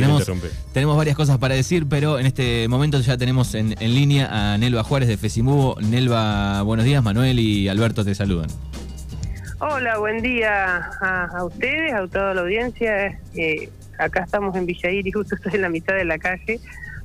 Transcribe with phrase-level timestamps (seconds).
[0.00, 0.30] tenemos,
[0.72, 4.82] tenemos varias cosas para decir, pero en este momento ya tenemos en, línea a Nelva
[4.82, 5.76] Juárez de Fesimubo.
[5.80, 7.02] Nelva, buenos días.
[7.02, 8.48] Manuel y Alberto te saludan.
[9.58, 13.20] Hola, buen día a, ustedes, a toda la audiencia.
[13.34, 13.68] Eh,
[13.98, 16.60] acá estamos en Villair y justo estoy en la mitad de la calle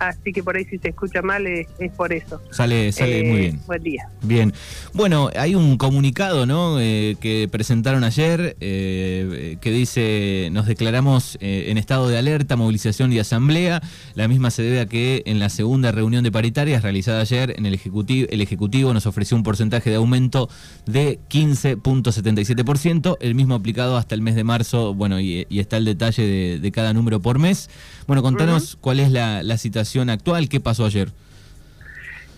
[0.00, 2.40] así que por ahí si se escucha mal es, por eso.
[2.50, 3.60] Sale, sale muy eh, bien.
[3.66, 4.08] Buen día.
[4.22, 4.52] Bien.
[4.94, 6.80] Bueno, hay un comunicado ¿no?
[6.80, 13.18] Eh, que presentaron ayer eh, que dice, nos declaramos en estado de alerta, movilización y
[13.18, 13.82] asamblea.
[14.14, 17.66] La misma se debe a que en la segunda reunión de paritarias realizada ayer en
[17.66, 20.48] el Ejecutivo, el Ejecutivo nos ofreció un porcentaje de aumento
[20.86, 26.58] de 15.77%, el mismo aplicado hasta el mes de marzo, bueno, y, está el detalle
[26.58, 27.68] de, cada número por mes.
[28.06, 30.48] Bueno, contanos cuál es la, la situación actual?
[30.48, 31.08] ¿Qué pasó ayer?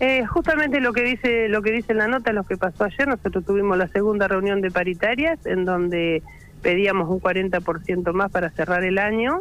[0.00, 3.44] Eh, justamente lo que dice lo que dice la nota, lo que pasó ayer, nosotros
[3.44, 6.22] tuvimos la segunda reunión de paritarias en donde
[6.62, 9.40] pedíamos un 40% más para cerrar el año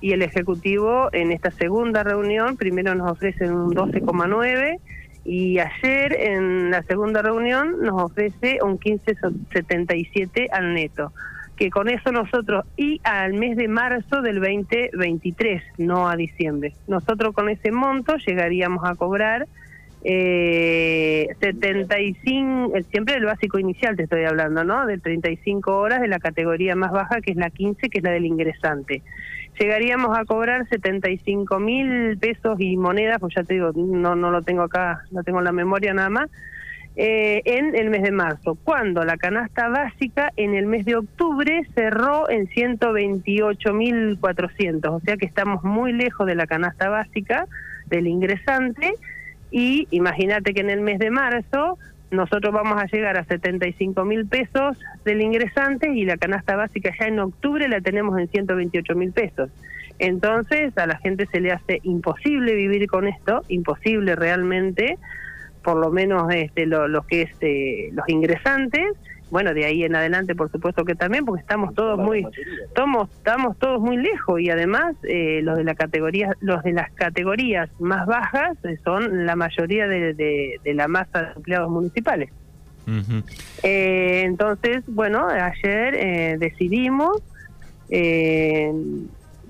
[0.00, 4.80] y el Ejecutivo en esta segunda reunión primero nos ofrece un 12,9
[5.24, 11.12] y ayer en la segunda reunión nos ofrece un 15,77 al neto
[11.56, 17.34] que con eso nosotros, y al mes de marzo del 2023, no a diciembre, nosotros
[17.34, 19.46] con ese monto llegaríamos a cobrar
[20.04, 24.86] eh, 75, siempre el básico inicial te estoy hablando, ¿no?
[24.86, 28.10] De 35 horas de la categoría más baja, que es la 15, que es la
[28.10, 29.02] del ingresante.
[29.60, 34.42] Llegaríamos a cobrar 75 mil pesos y monedas, pues ya te digo, no, no lo
[34.42, 36.30] tengo acá, no tengo en la memoria nada más,
[36.94, 41.62] eh, en el mes de marzo, cuando la canasta básica en el mes de octubre
[41.74, 47.46] cerró en 128.400, o sea que estamos muy lejos de la canasta básica
[47.86, 48.92] del ingresante
[49.50, 51.78] y imagínate que en el mes de marzo
[52.10, 57.06] nosotros vamos a llegar a 75 mil pesos del ingresante y la canasta básica ya
[57.06, 59.48] en octubre la tenemos en 128 mil pesos.
[59.98, 64.98] Entonces a la gente se le hace imposible vivir con esto, imposible realmente
[65.62, 68.92] por lo menos este, lo, que es eh, los ingresantes.
[69.30, 72.26] Bueno de ahí en adelante por supuesto que también porque estamos todos muy
[72.66, 74.40] estamos, estamos todos muy lejos.
[74.40, 79.24] Y además eh, los de la categoría los de las categorías más bajas eh, son
[79.24, 82.30] la mayoría de, de, la masa de empleados municipales.
[83.62, 87.22] Entonces bueno ayer decidimos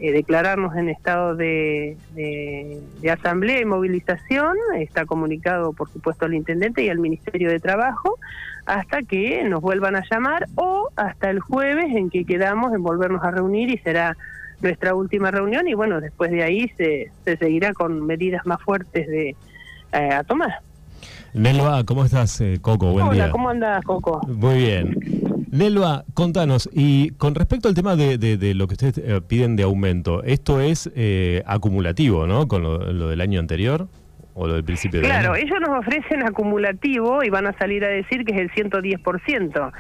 [0.03, 1.97] eh, declararnos en estado de,
[3.09, 8.19] asamblea y movilización, está comunicado por supuesto al intendente y al Ministerio de Trabajo,
[8.67, 13.23] hasta que nos vuelvan a llamar o hasta el jueves en que quedamos en volvernos
[13.23, 14.17] a reunir y será
[14.61, 19.37] nuestra última reunión y bueno, después de ahí se, seguirá con medidas más fuertes de
[19.93, 20.63] eh, a tomar.
[21.33, 22.91] Nelva, ¿cómo estás, eh, Coco?
[22.91, 24.21] Buen Hola, ¿cómo andas, Coco?
[24.27, 25.32] Muy bien.
[25.53, 30.25] Nelva, contanos, y con respecto al tema de, lo que ustedes eh, piden de aumento,
[30.25, 32.49] ¿esto es eh, acumulativo, ¿no?
[32.49, 33.87] Con lo, del año anterior
[34.33, 37.89] o lo del principio del Claro, ellos nos ofrecen acumulativo y van a salir a
[37.89, 39.73] decir que es el 110%.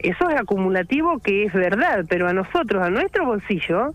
[0.00, 3.94] Eso es acumulativo que es verdad, pero a nosotros, a nuestro bolsillo,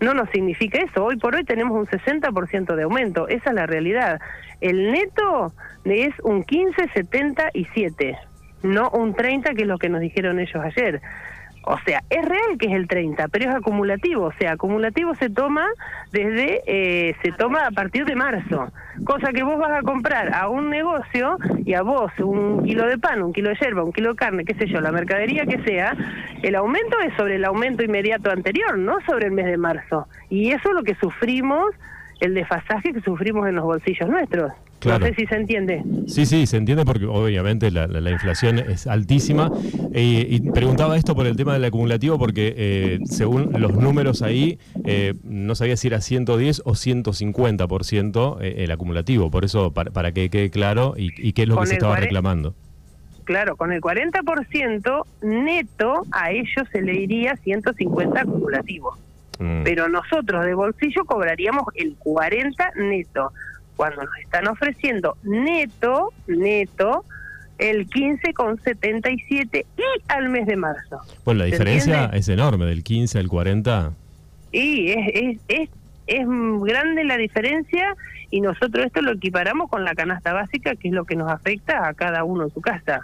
[0.00, 1.02] no nos significa eso.
[1.02, 4.20] Hoy por hoy tenemos un 60% de aumento, esa es la realidad.
[4.60, 5.54] El neto
[5.86, 8.18] es un 15,77
[8.64, 11.00] no un 30 que es lo que nos dijeron ellos ayer.
[11.66, 14.24] O sea, es real que es el 30, pero es acumulativo.
[14.26, 15.66] O sea, acumulativo se toma
[16.12, 18.70] desde, eh, se toma a partir de marzo.
[19.04, 22.98] Cosa que vos vas a comprar a un negocio y a vos un kilo de
[22.98, 25.58] pan, un kilo de yerba, un kilo de carne, qué sé yo, la mercadería que
[25.64, 25.96] sea,
[26.42, 30.06] el aumento es sobre el aumento inmediato anterior, no sobre el mes de marzo.
[30.28, 31.74] Y eso es lo que sufrimos,
[32.24, 34.52] el desfasaje que sufrimos en los bolsillos nuestros.
[34.84, 35.82] No sé si se entiende.
[36.06, 39.50] Sí, sí, se entiende porque obviamente la, inflación es altísima.
[39.94, 44.58] Eh, y preguntaba esto por el tema del acumulativo porque eh, según los números ahí,
[44.84, 49.30] eh, no sabía si era 110 o 150% el acumulativo.
[49.30, 52.54] Por eso, para, que quede claro y, qué es lo que se estaba reclamando.
[53.24, 58.98] Claro, con el 40% neto a ellos se le iría 150 acumulativo.
[59.44, 59.62] Mm.
[59.62, 63.32] Pero nosotros de bolsillo cobraríamos el 40 neto
[63.76, 67.04] cuando nos están ofreciendo neto, neto,
[67.58, 71.00] el 15,77 y al mes de marzo.
[71.24, 73.92] Bueno, la diferencia es enorme, del 15 al 40.
[74.52, 75.70] Y es, es, es,
[76.06, 77.96] es grande la diferencia
[78.30, 81.86] y nosotros esto lo equiparamos con la canasta básica, que es lo que nos afecta
[81.86, 83.02] a cada uno en su casa.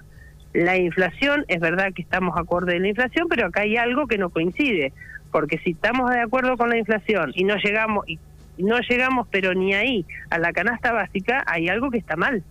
[0.52, 4.18] La inflación, es verdad que estamos acorde de la inflación, pero acá hay algo que
[4.18, 4.92] no coincide,
[5.30, 8.18] porque si estamos de acuerdo con la inflación y no llegamos, y
[8.58, 12.42] no llegamos pero ni ahí a la canasta básica, hay algo que está mal.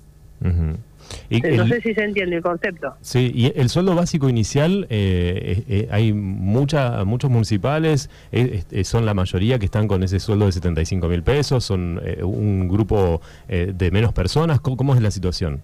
[1.29, 2.95] Y no sé si se entiende el concepto.
[3.01, 8.09] Sí, y el sueldo básico inicial, eh, eh, hay mucha, muchos municipales,
[8.83, 13.21] son la mayoría que están con ese sueldo de 75 mil pesos, son un grupo
[13.47, 14.59] de menos personas.
[14.59, 15.61] ¿Cómo, es la situación?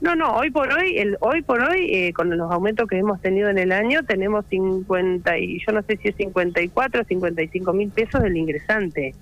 [0.00, 3.48] No, no, hoy por hoy, el, hoy por hoy, con los aumentos que hemos tenido
[3.48, 7.90] en el año, tenemos 50, y yo no sé si es 54 o 55 mil
[7.90, 9.14] pesos del ingresante.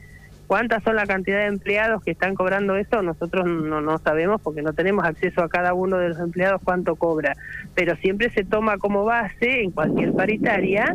[0.46, 3.02] ¿Cuántas son la cantidad de empleados que están cobrando eso?
[3.02, 6.96] Nosotros no, no sabemos porque no tenemos acceso a cada uno de los empleados cuánto
[6.96, 7.34] cobra,
[7.74, 10.94] pero siempre se toma como base en cualquier paritaria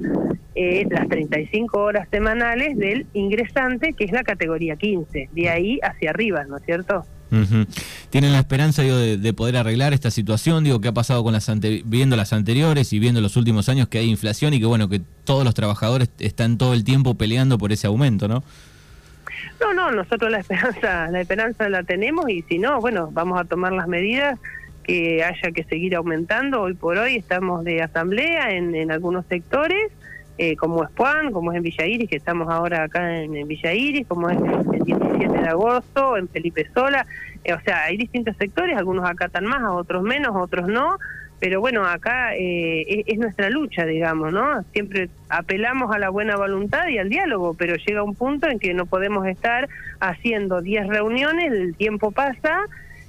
[0.54, 6.12] eh, las 35 horas semanales del ingresante, que es la categoría 15, de ahí hacia
[6.12, 7.04] arriba, ¿no es cierto?
[8.10, 10.64] ¿Tienen la esperanza de, poder arreglar esta situación?
[10.64, 11.52] Digo, ¿qué ha pasado con las
[11.86, 15.02] viendo las anteriores y viendo los últimos años que hay inflación y que bueno, que
[15.24, 18.44] todos los trabajadores están todo el tiempo peleando por ese aumento, ¿no?
[19.62, 23.44] No, no, nosotros la esperanza, la esperanza la tenemos y si no, bueno, vamos a
[23.44, 24.40] tomar las medidas
[24.84, 26.62] que haya que seguir aumentando.
[26.62, 29.92] Hoy por hoy estamos de asamblea en, en algunos sectores,
[30.40, 33.74] eh, como es Juan, como es en Villa Iris, que estamos ahora acá en, Villa
[33.74, 34.38] Iris, como es
[34.80, 37.06] el 17 de agosto, en Felipe Sola.
[37.44, 40.98] Eh, o sea, hay distintos sectores, algunos acatan más, otros menos, otros no
[41.40, 44.64] pero bueno, acá eh, es, nuestra lucha, digamos, ¿no?
[44.74, 48.74] Siempre apelamos a la buena voluntad y al diálogo, pero llega un punto en que
[48.74, 49.70] no podemos estar
[50.02, 52.60] haciendo 10 reuniones, el tiempo pasa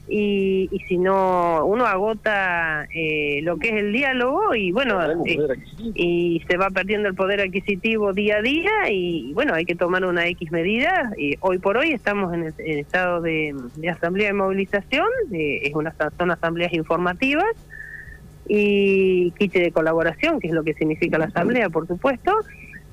[0.08, 5.38] y, y si no, uno agota eh, lo que es el diálogo y bueno, eh,
[5.94, 10.04] y se va perdiendo el poder adquisitivo día a día y bueno, hay que tomar
[10.04, 11.12] una X medida.
[11.16, 13.54] Y hoy por hoy estamos en, el, estado de,
[13.90, 17.50] asamblea de movilización, es una, son asambleas informativas
[18.48, 22.32] y kit de colaboración, que es lo que significa la asamblea, por supuesto.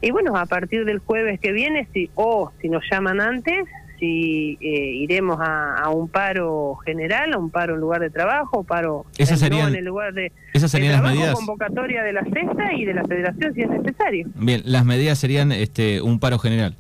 [0.01, 3.65] Y bueno, a partir del jueves que viene, si o si nos llaman antes,
[3.99, 9.05] si eh, iremos a, un paro general, a un paro en lugar de trabajo, paro
[9.17, 11.35] en el lugar de, esas serían las medidas.
[11.35, 14.27] convocatoria de la cesta y de la federación si es necesario.
[14.35, 16.75] Bien, las medidas serían este un paro general.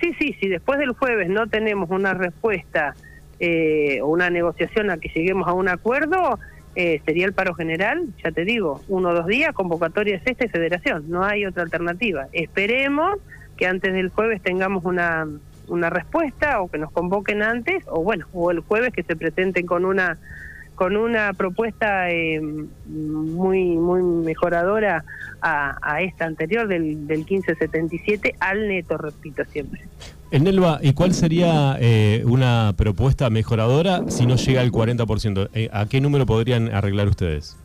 [0.00, 2.94] Sí, sí, si después del jueves no tenemos una respuesta
[3.38, 6.38] eh, o una negociación a que lleguemos a un acuerdo,
[6.74, 10.44] eh, sería el paro general, ya te digo, uno o dos días, convocatoria es esta
[10.44, 12.26] y federación, no hay otra alternativa.
[12.32, 13.18] Esperemos
[13.56, 15.26] que antes del jueves tengamos una,
[15.68, 19.66] una respuesta o que nos convoquen antes, o bueno, o el jueves que se presenten
[19.66, 20.18] con una
[20.74, 22.40] con una propuesta eh,
[22.86, 25.04] muy muy mejoradora
[25.40, 29.80] a, a esta anterior del, del 1577 al neto, repito siempre.
[30.32, 35.50] En Nelva, ¿y cuál sería eh, una propuesta mejoradora si no llega al 40%?
[35.54, 37.56] Eh, ¿A qué número podrían arreglar ustedes?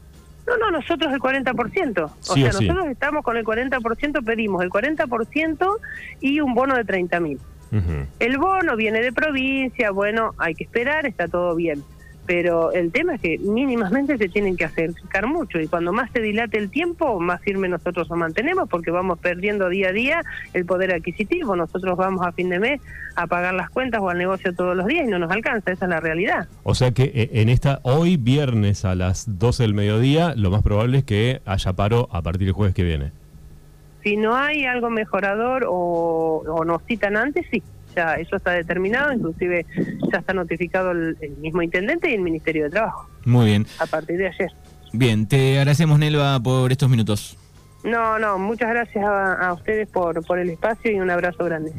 [0.46, 2.04] No, no, nosotros el 40%.
[2.04, 5.68] O sea, nosotros estamos con el 40%, pedimos el 40%
[6.20, 7.40] y un bono de 30 mil.
[8.20, 11.84] El bono viene de provincia, bueno, hay que esperar, está todo bien
[12.26, 16.22] pero el tema es que mínimamente se tienen que acercar mucho y cuando más se
[16.22, 20.24] dilate el tiempo, más firme nosotros lo mantenemos porque vamos perdiendo día a día
[20.54, 21.56] el poder adquisitivo.
[21.56, 22.82] Nosotros vamos a fin de mes
[23.16, 25.86] a pagar las cuentas o al negocio todos los días y no nos alcanza, esa
[25.86, 26.48] es la realidad.
[26.64, 30.62] O sea que eh, en esta, hoy viernes a las 12 del mediodía, lo más
[30.62, 33.12] probable es que haya paro a partir del jueves que viene.
[34.04, 37.62] Si no hay algo mejorador o, o nos citan antes, sí
[37.96, 39.66] ya eso está determinado, inclusive
[40.12, 43.08] ya está notificado el, mismo intendente y el Ministerio de Trabajo.
[43.26, 43.68] Muy bien.
[43.80, 44.52] A partir de ayer.
[44.94, 47.38] Bien, te agradecemos Nelva por estos minutos.
[47.84, 51.72] No, no, muchas gracias a, a ustedes por, por el espacio y un abrazo grande.